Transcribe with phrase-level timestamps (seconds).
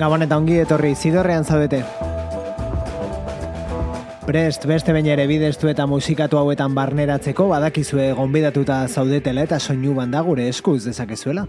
[0.00, 1.82] Gabon eta ongi etorri zidorrean zaudete.
[4.24, 10.22] Prest, beste baina ere bideztu eta musikatu hauetan barneratzeko badakizue gonbidatuta zaudetela eta soinu banda
[10.24, 11.44] gure eskuz dezakezuela.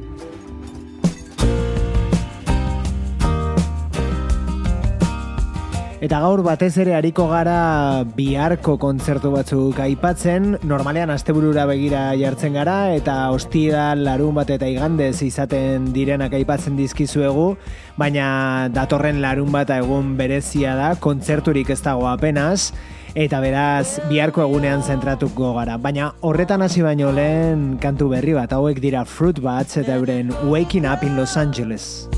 [6.01, 12.95] Eta gaur batez ere hariko gara biharko kontzertu batzuk aipatzen, normalean asteburura begira jartzen gara,
[12.97, 17.51] eta hostia larun bat eta igandez izaten direnak aipatzen dizkizuegu,
[18.01, 18.25] baina
[18.73, 22.71] datorren larun bat egun berezia da, kontzerturik ez dago apenas,
[23.13, 25.77] eta beraz biharko egunean zentratuko gara.
[25.77, 30.89] Baina horretan hasi baino lehen kantu berri bat, hauek dira Fruit Bats eta euren Waking
[30.89, 32.09] Up in Los Angeles.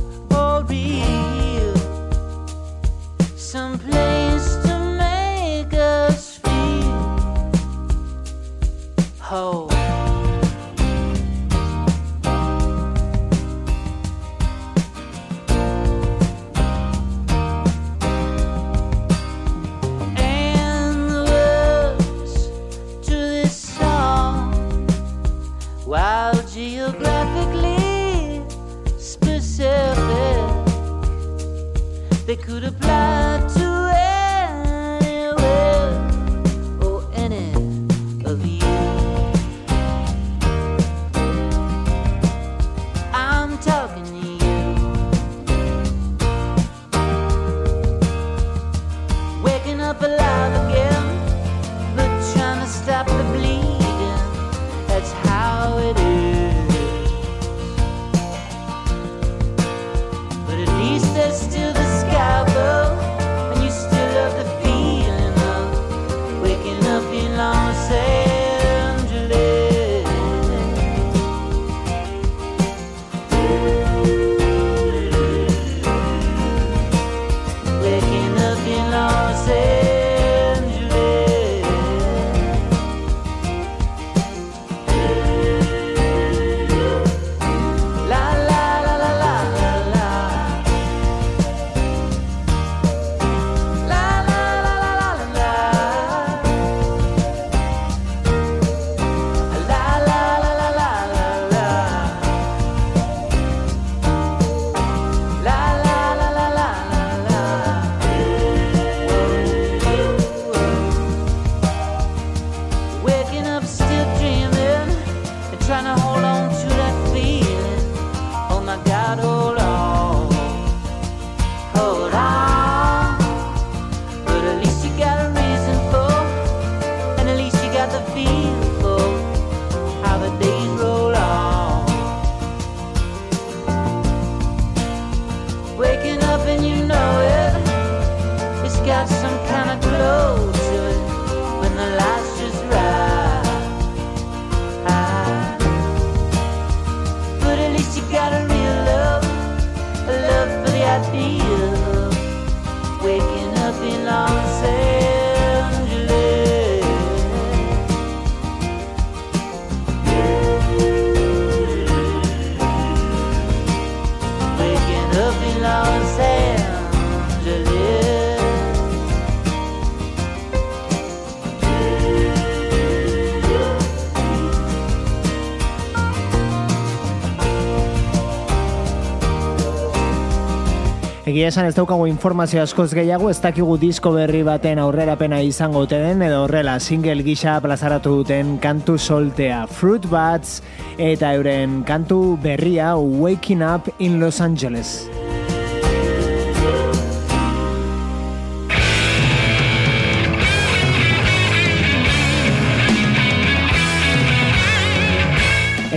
[181.33, 186.21] Egia esan ez daukagu informazio askoz gehiago, ez dakigu disko berri baten aurrerapena izango den,
[186.21, 190.59] edo horrela single gisa plazaratu duten kantu soltea Fruit Bats
[191.01, 194.99] eta euren kantu berria Waking Up in Los Angeles.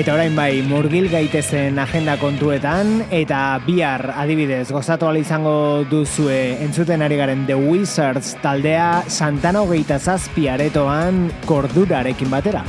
[0.06, 7.18] Eta orain bai, murgil gaitezen agenda kontuetan, eta bihar adibidez gozatu izango duzue entzuten ari
[7.18, 12.62] garen The Wizards taldea Santana hogeita zazpiaretoan kordurarekin batera.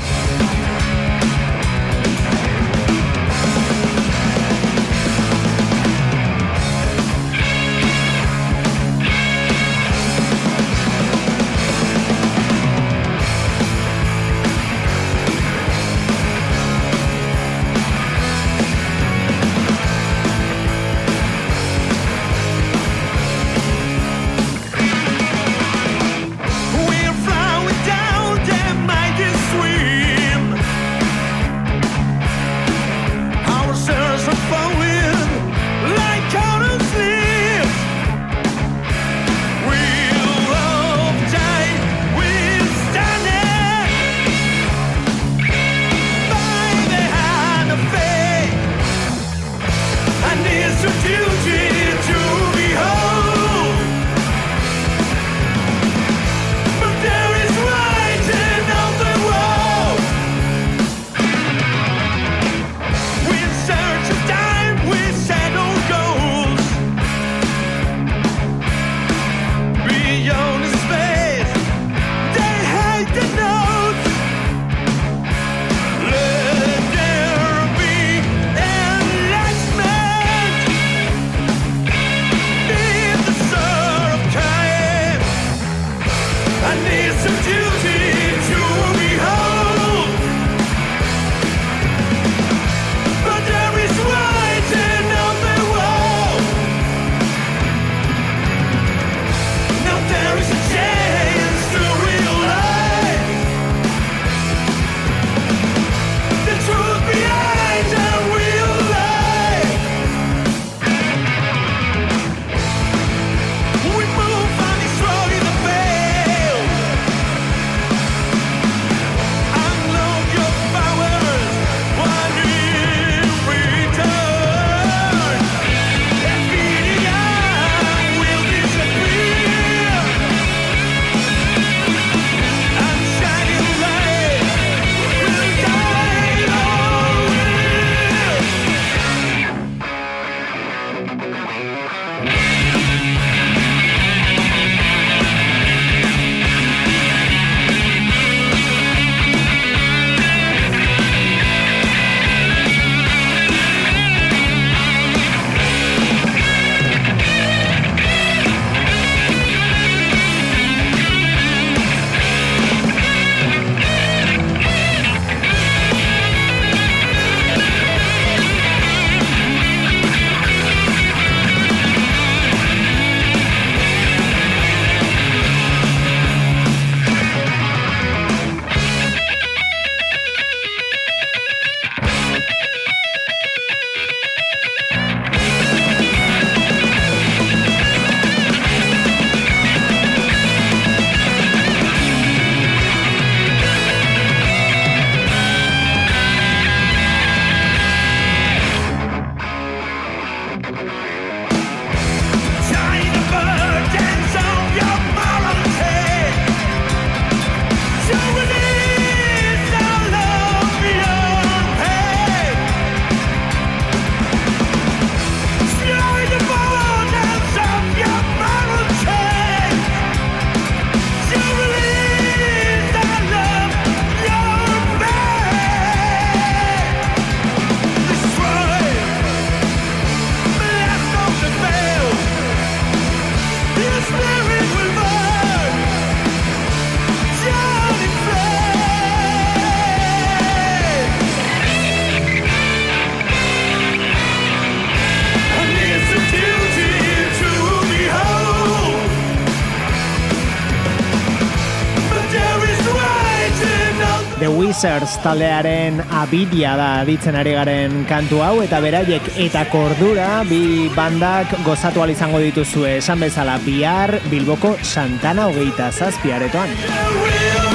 [255.28, 262.06] Taldearen abidia da ditzen ari garen kantu hau eta beraiek eta kordura bi bandak gozatu
[262.07, 267.67] izango dituzue esan bezala bihar Bilboko Santana hogeita zazpiaretoan.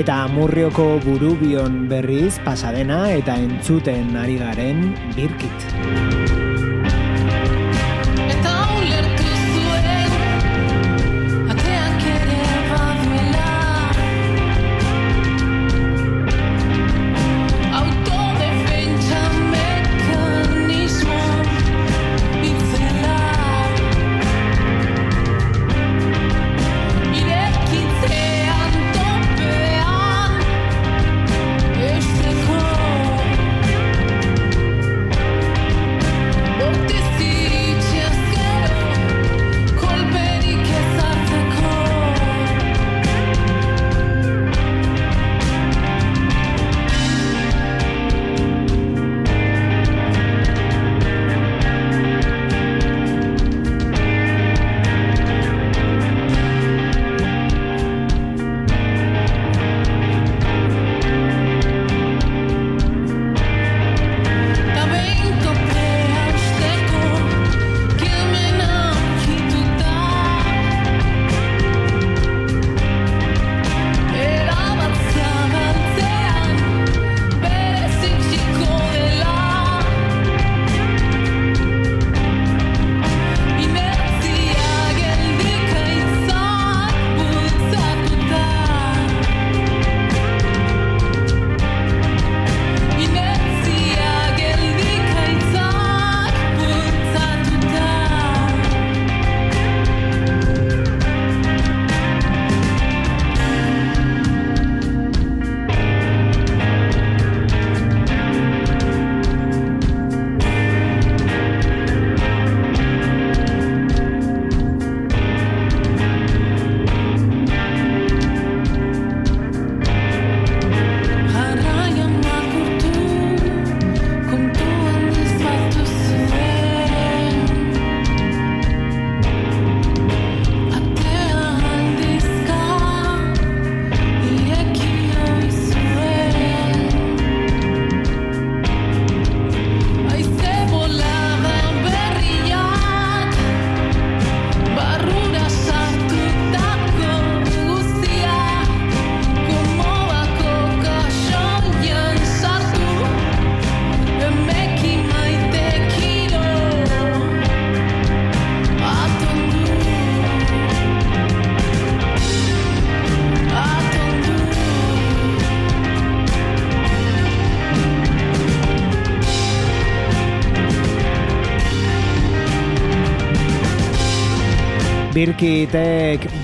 [0.00, 4.86] Eta amurrioko burubion berriz pasadena eta entzuten ari garen
[5.18, 6.19] birkit.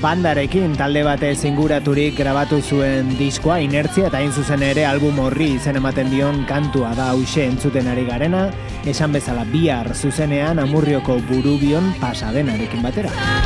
[0.03, 5.81] Bandarekin talde batez inguraturik grabatu zuen diskoa inertzia eta hain zuzen ere album horri izen
[5.81, 8.47] ematen dion kantua da hause entzuten ari garena,
[8.85, 13.46] esan bezala bihar zuzenean amurrioko burubion pasadenarekin batera.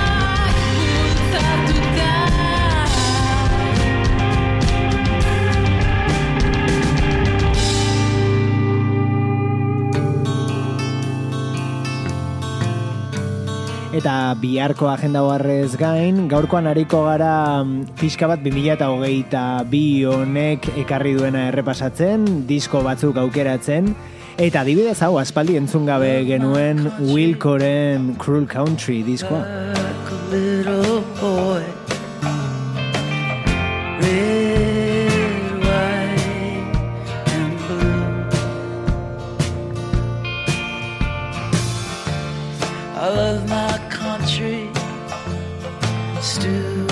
[14.01, 21.13] Eta biharko agenda horrez gain, gaurkoan hariko gara mm, pixka bat 2008 bi honek ekarri
[21.19, 23.93] duena errepasatzen, disko batzuk aukeratzen,
[24.41, 26.81] eta adibidez hau aspaldi entzun gabe genuen
[27.11, 29.45] Wilcoren Cruel Country diskoa.
[43.03, 43.90] I love my
[44.37, 44.71] tree
[46.23, 46.90] stood.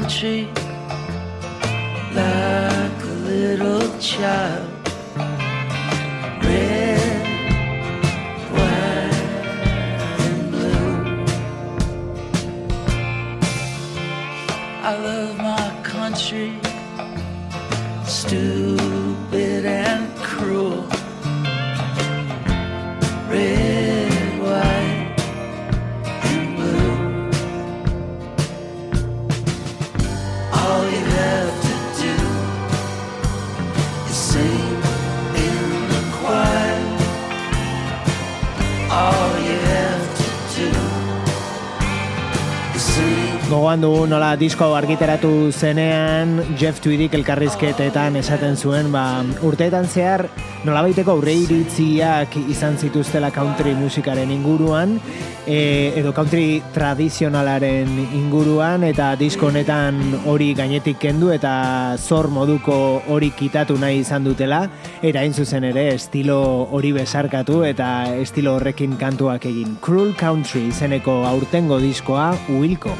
[0.00, 0.46] country
[2.14, 4.70] like a little child.
[6.44, 7.26] Red,
[8.54, 9.46] white,
[10.24, 10.94] and blue.
[14.88, 16.50] I love my country.
[18.04, 18.87] Still
[43.68, 50.24] gogoan dugu nola disko argiteratu zenean Jeff Tweedik elkarrizketetan esaten zuen ba, urteetan zehar
[50.64, 54.94] nola baiteko aurre iritziak izan zituztela country musikaren inguruan
[55.44, 61.52] e, edo country tradizionalaren inguruan eta disko honetan hori gainetik kendu eta
[61.98, 64.64] zor moduko hori kitatu nahi izan dutela
[65.02, 66.40] eta hain zuzen ere estilo
[66.72, 72.96] hori besarkatu eta estilo horrekin kantuak egin Cruel Country izeneko aurtengo diskoa Wilco.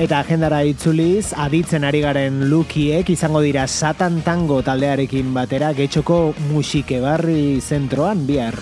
[0.00, 7.02] Eta agendara itzuliz, aditzen ari garen lukiek izango dira satan tango taldearekin batera getxoko musike
[7.04, 8.56] barri zentroan bihar.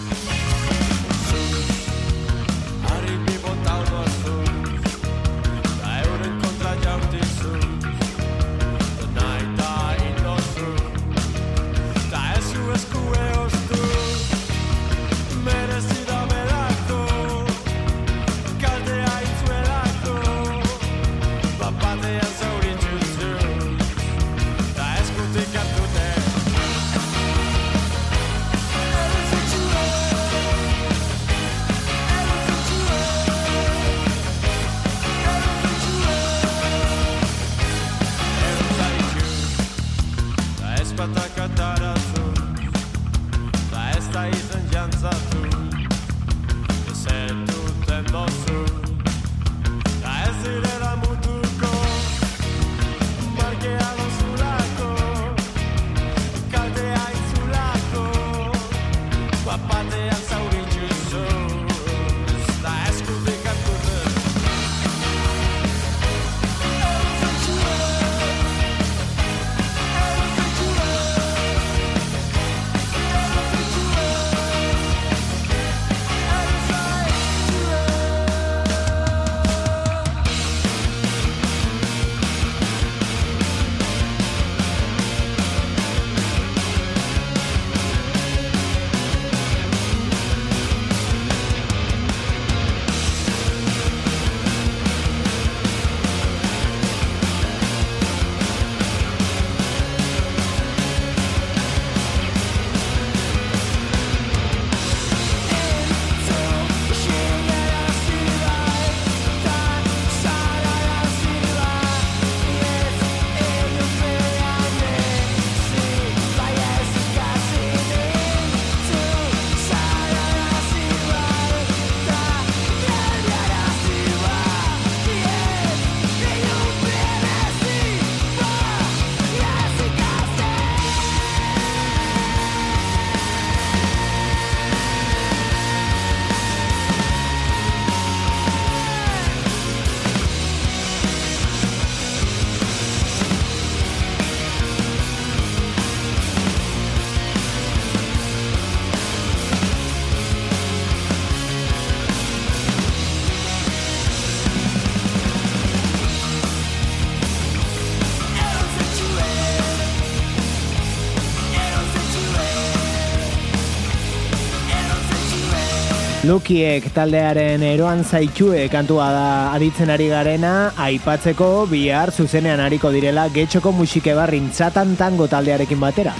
[166.39, 169.25] Lukiek taldearen eroan zaitxue kantua da
[169.57, 176.15] aditzen ari garena, aipatzeko bihar zuzenean ariko direla getxoko musike barrin txatan tango taldearekin batera.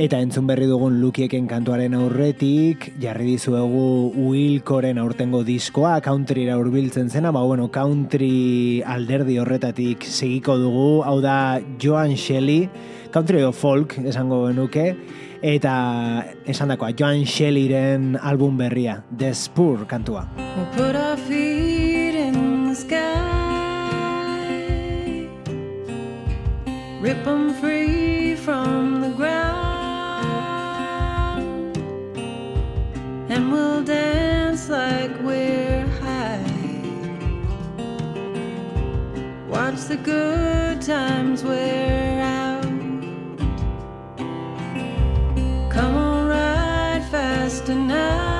[0.00, 7.28] Eta entzun berri dugun lukieken kantuaren aurretik, jarri dizuegu Wilkoren aurtengo diskoa, countryra urbiltzen zena,
[7.36, 12.70] ba, bueno, country alderdi horretatik segiko dugu, hau da Joan Shelley,
[13.12, 14.86] country of folk, esango benuke,
[15.44, 15.74] eta
[16.48, 20.24] esan dakoa, Joan Shelleyren album berria, The Spur kantua.
[20.56, 23.20] We'll put our feet in the sky
[27.02, 28.89] Rip them free from
[33.32, 36.42] and we'll dance like we're high.
[39.48, 42.62] Watch the good times wear out.
[45.70, 48.30] Come on, ride fast enough.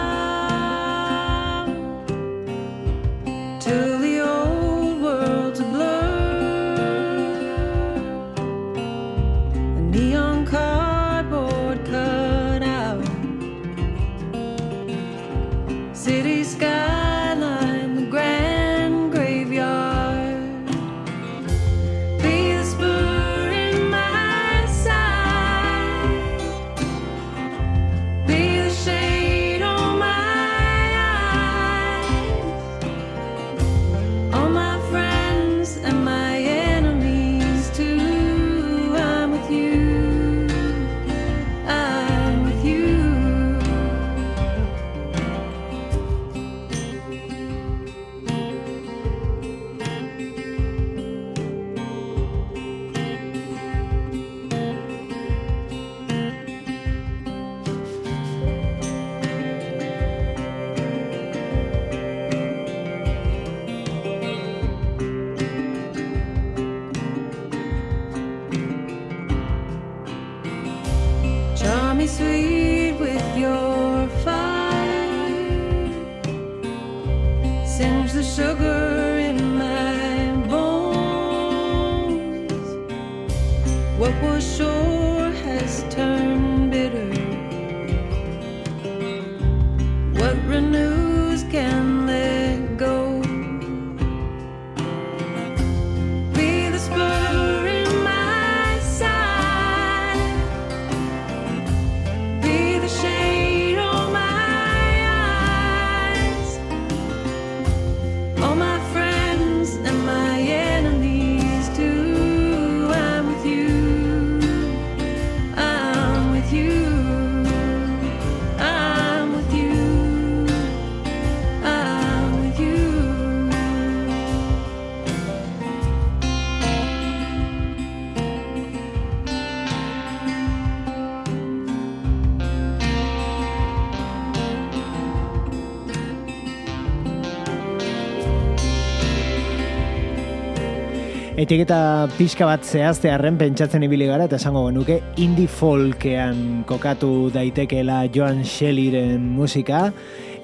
[141.51, 148.05] Etiketa pixka bat zehazte harren pentsatzen ibili gara eta esango genuke indie folkean kokatu daitekeela
[148.15, 149.83] Joan Shelleyren musika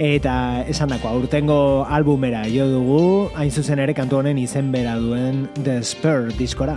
[0.03, 0.35] eta
[0.67, 3.01] esan dako aurtengo albumera jo dugu
[3.39, 6.75] hain zuzen ere kantu honen izen bera duen The Spur diskora.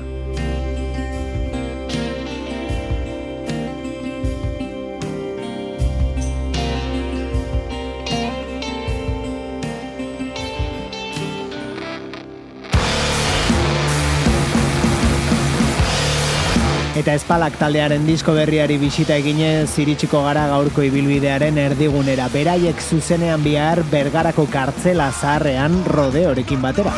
[17.00, 22.26] Eta espalak taldearen disko berriari bisita eginez iritsiko gara gaurko ibilbidearen erdigunera.
[22.34, 26.98] Beraiek zuzenean bihar bergarako kartzela zaharrean rodeorekin batera.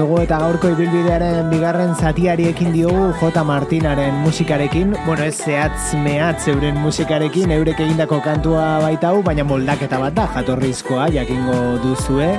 [0.00, 3.42] Dugu eta gaurko ibilbidearen bigarren zatiari ekin diogu J.
[3.44, 4.94] Martinaren musikarekin.
[5.04, 10.26] Bueno, ez zehatz mehatz euren musikarekin, eurek egindako kantua baita hu, baina moldaketa bat da,
[10.38, 12.30] jatorrizkoa, jakingo duzue.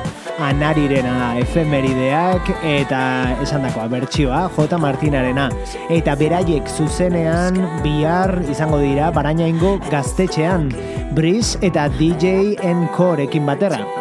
[0.41, 3.01] Anarirena efemerideak eta
[3.45, 4.81] esan dakoa bertsioa J.
[4.81, 5.49] Martinarena.
[5.93, 10.71] Eta beraiek zuzenean bihar izango dira barainaingo gaztetxean.
[11.13, 14.00] Briz eta DJ Encorekin batera.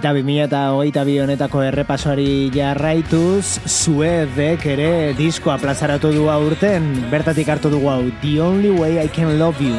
[0.00, 7.90] Eta 2008 bi honetako errepasoari jarraituz, Suedek ere diskoa plazaratu du urten, bertatik hartu dugu
[7.92, 9.76] hau, The Only Way I Can Love You.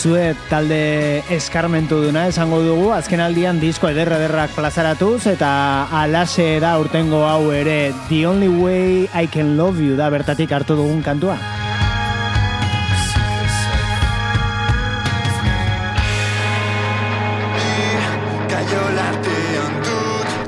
[0.00, 5.50] Zue talde eskarmentu duna esango dugu, azken aldian disko ederra ederrak plazaratuz, eta
[5.92, 10.78] alase da urtengo hau ere The Only Way I Can Love You da bertatik hartu
[10.78, 11.36] dugun kantua.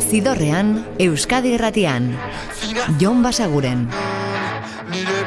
[0.09, 2.15] Zidorrean, Euskadi Erratian,
[2.97, 3.89] Jon Basaguren.
[4.93, 5.25] Nire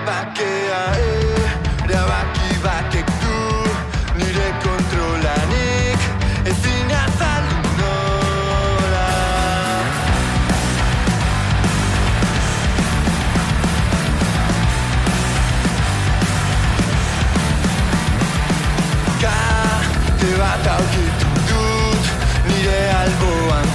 [22.55, 23.74] bakea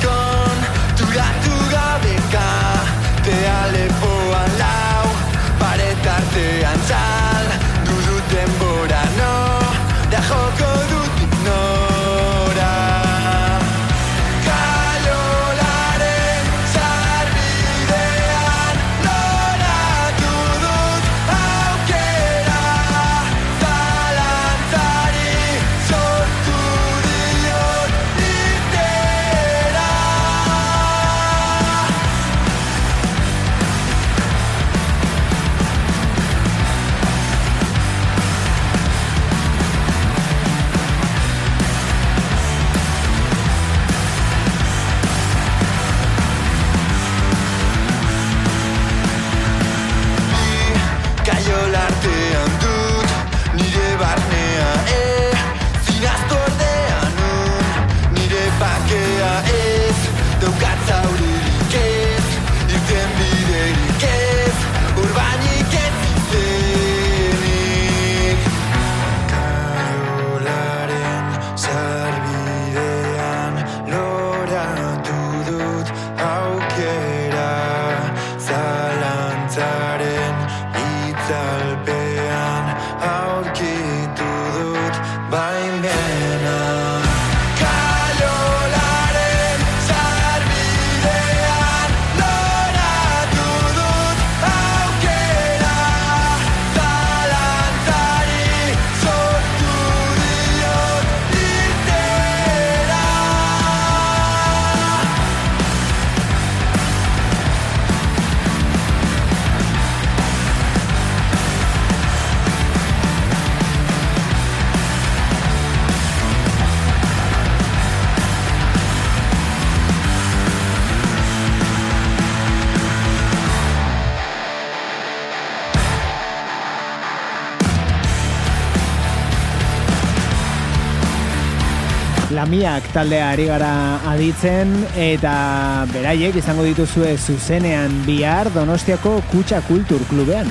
[132.61, 140.45] Lamiak taldea ari gara aditzen eta beraiek izango dituzue zuzenean bihar Donostiako Kutsa Kultur Klubean.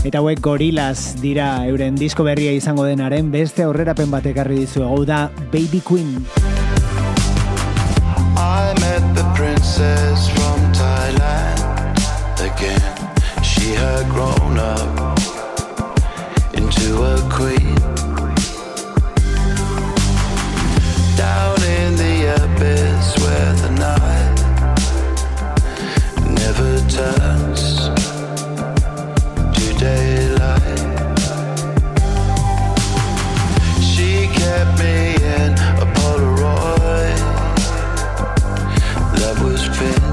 [0.00, 5.04] Eta hauek gorilaz dira euren disko berria izango denaren beste aurrerapen batek arri dizu hau
[5.04, 6.16] da Baby Queen.
[8.40, 11.60] I met the princess from Thailand
[12.40, 13.01] again.
[13.62, 15.16] She had grown up
[16.52, 17.76] into a queen.
[21.16, 24.38] Down in the abyss where the night
[26.26, 27.62] never turns
[29.54, 30.80] to daylight.
[33.80, 37.20] She kept me in a Polaroid
[39.14, 40.11] that was.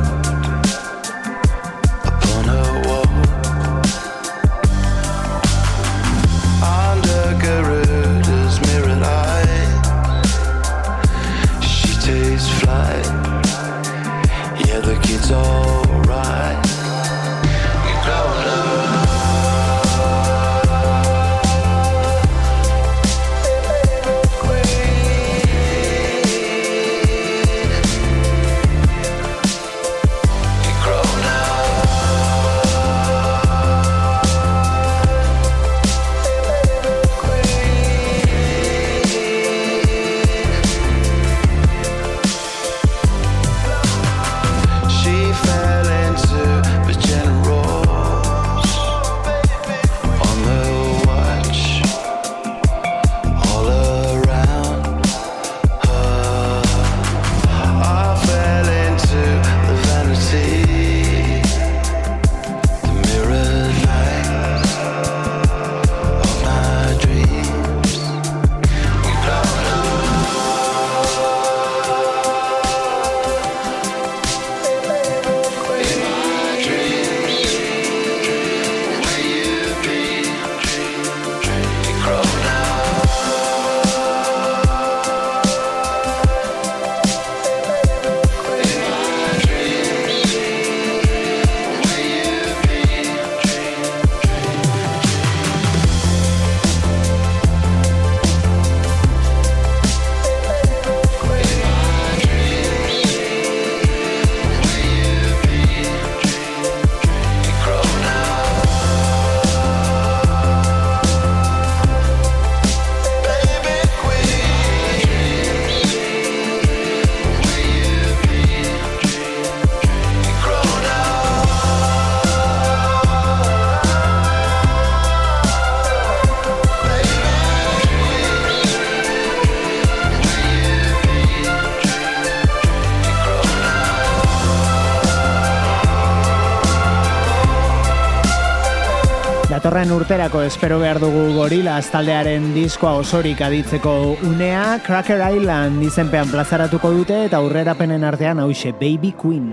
[139.99, 143.95] Urterako espero behar dugu gorila taldearen diskoa osorik aditzeko
[144.29, 149.51] unea Cracker Island izenpean plazaratuko dute eta aurrerapenen artean hause Baby Queen.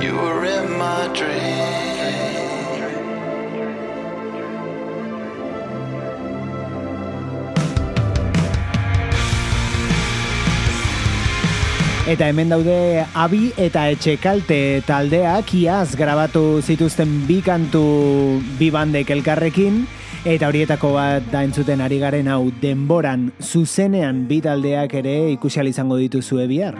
[0.00, 1.69] You were in my dream.
[12.10, 17.84] Eta hemen daude abi eta etxekalte taldeak iaz grabatu zituzten bi kantu
[18.58, 19.84] bi bandek elkarrekin
[20.26, 26.02] eta horietako bat da entzuten ari garen hau denboran zuzenean bi taldeak ere ikusial izango
[26.02, 26.74] dituzu bihar.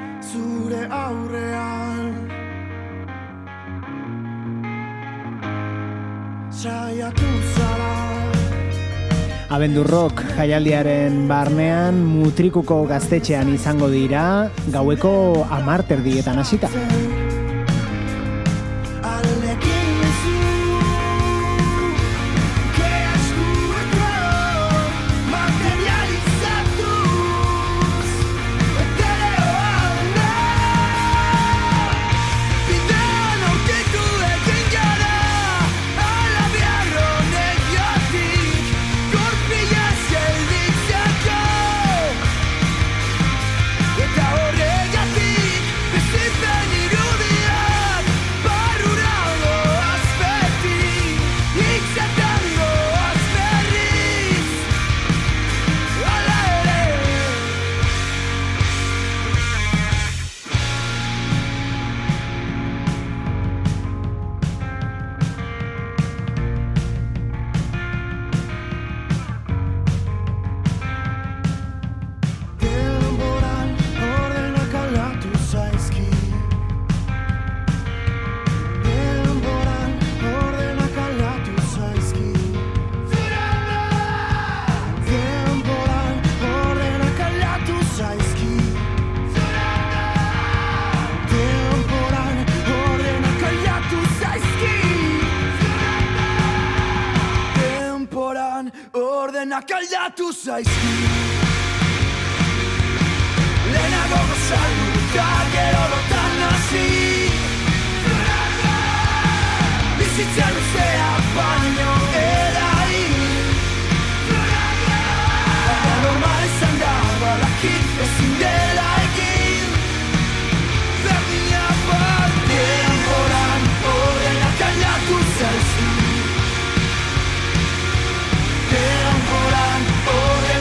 [9.50, 14.22] Abendu Rock jaialdiaren barnean mutrikuko gaztetxean izango dira
[14.70, 15.14] gaueko
[15.58, 16.70] amarter dietan hasita.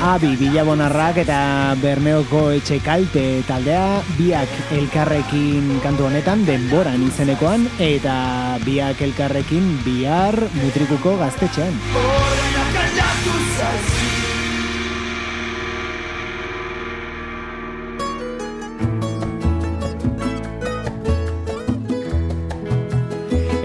[0.10, 8.18] Abi Bilabonarrak eta Bermeoko etxe kalte taldea biak elkarrekin kantu honetan denboran izenekoan eta
[8.66, 12.39] biak elkarrekin bihar mutrikuko gaztetxean.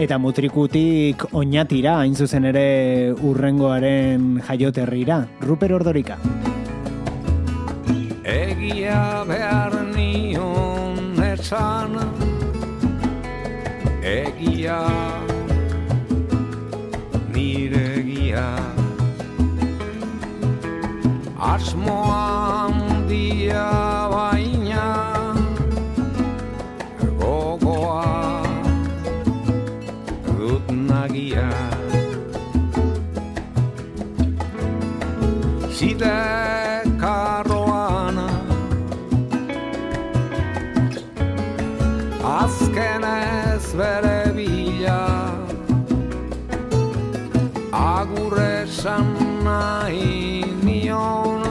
[0.05, 2.65] Eta mutrikutik oinatira, hain zuzen ere
[3.25, 5.23] urrengoaren jaioterrira.
[5.41, 6.19] Ruper Ordorika.
[8.35, 11.97] Egia behar nion etzan
[14.05, 14.83] Egia
[17.33, 18.45] nire egia
[21.55, 23.84] Asmoan dia
[35.95, 38.27] Zide karroana
[42.25, 44.99] Azken ez bere bila
[47.71, 49.07] Agur esan
[49.47, 51.47] nahi nion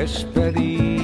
[0.00, 0.99] Espedi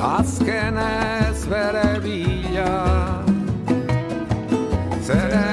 [0.00, 3.24] azken ez bere bila
[5.02, 5.47] Zeren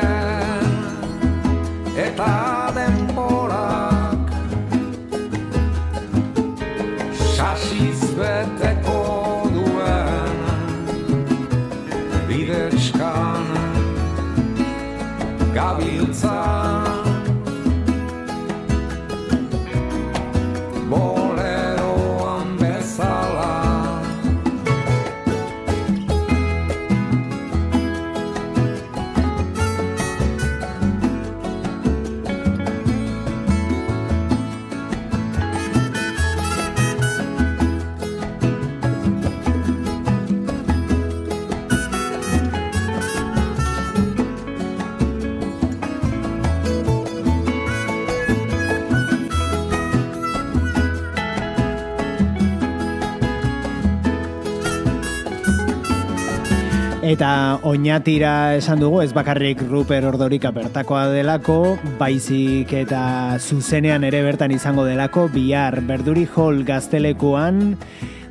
[57.15, 64.51] Eta oinatira esan dugu, ez bakarrik Ruper Ordorika bertakoa delako, baizik eta zuzenean ere bertan
[64.51, 67.77] izango delako, bihar berduri hall gaztelekuan,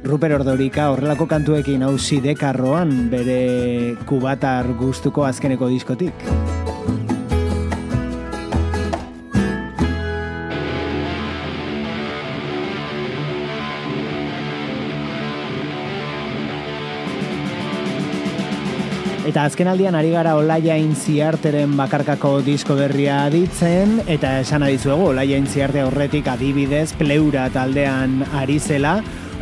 [0.04, 6.28] Ruper Ordorika horrelako kantuekin hausi dekarroan, bere kubatar gustuko azkeneko diskotik.
[19.34, 25.40] Eta azken aldian ari gara Olaia Intziarteren bakarkako disko berria ditzen, eta esan adizuegu Olaia
[25.42, 28.92] Intziarte horretik adibidez pleura taldean ari zela,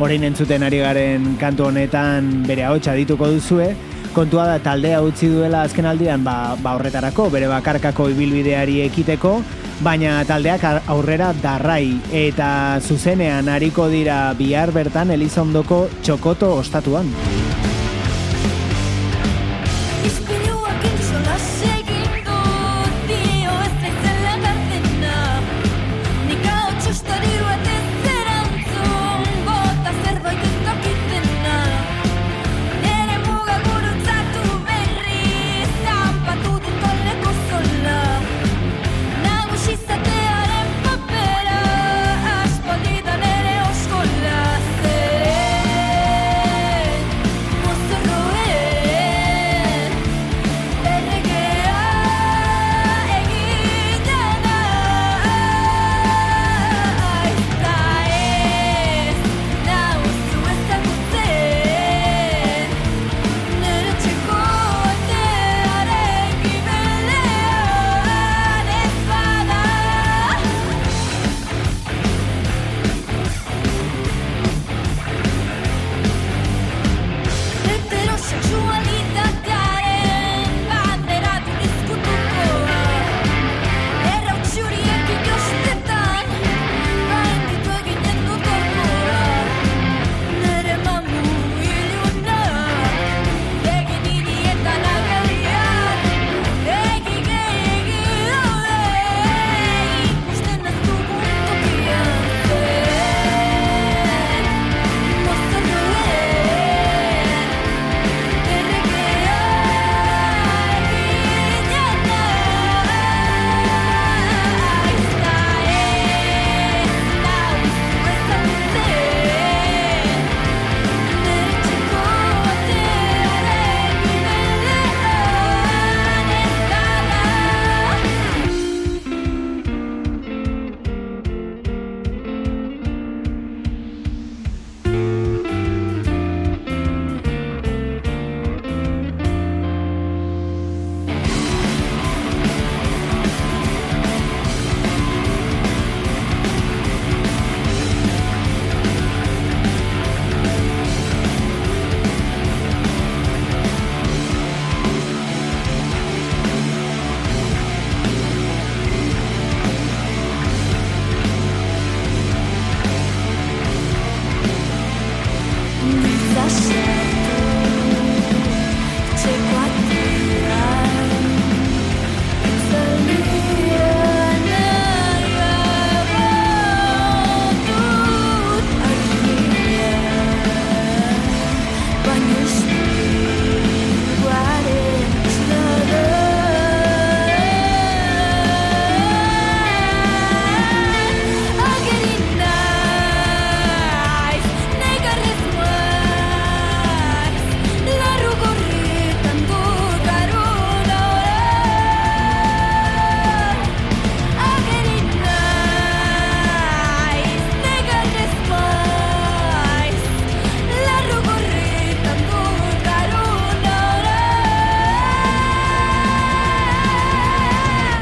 [0.01, 3.69] orain entzuten ari garen kantu honetan bere ahotsa dituko duzue,
[4.17, 9.43] kontua da taldea utzi duela azken aldian ba, ba horretarako, bere bakarkako ibilbideari ekiteko,
[9.85, 11.99] baina taldeak aurrera darrai.
[12.09, 17.13] Eta zuzenean ariko dira bihar bertan Elizondoko txokoto ostatuan.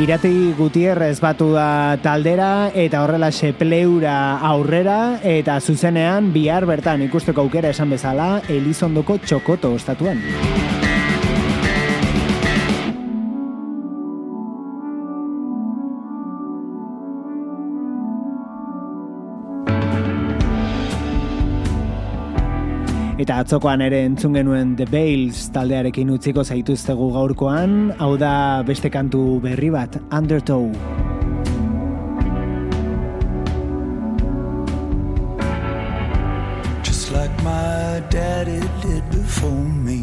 [0.02, 4.16] Irati Gutierrez batu da taldera eta horrela sepleura
[4.49, 10.24] aurrera eta zuzenean bihar bertan ikusteko aukera esan bezala Elizondoko txokoto ostatuan.
[23.32, 29.39] Eta atzokoan ere entzun genuen The Bales taldearekin utziko zaituztegu gaurkoan, hau da beste kantu
[29.39, 30.65] berri bat, Undertow.
[36.84, 40.01] Just like my daddy did before me.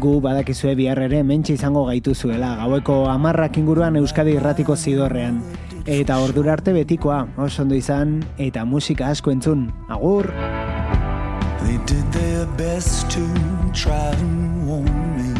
[0.00, 5.42] Gu badakizue bihar ere mentxe izango gaituzuela, gaueko amarrak inguruan Euskadi irratiko zidorrean.
[5.84, 9.68] Eta ordura arte betikoa, oso ondo izan, eta musika asko entzun.
[9.92, 10.32] Agur!
[11.64, 13.24] They did their best to
[13.72, 15.32] try and warn me.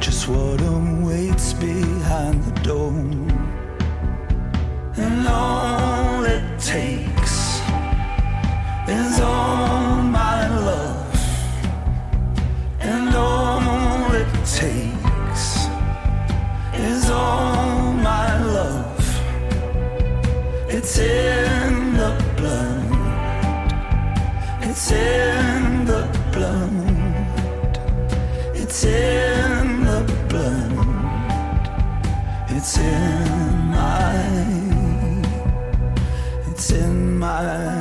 [0.00, 2.92] Just what awaits behind the door.
[4.96, 7.60] And all it takes
[8.88, 11.14] is all my love.
[12.80, 15.68] And all it takes
[16.74, 18.97] is all my love.
[20.70, 22.88] It's in the blood.
[24.62, 27.78] it's in the blood.
[28.54, 30.72] It's in the blood.
[32.50, 34.18] It's in my.
[36.50, 37.77] It's in my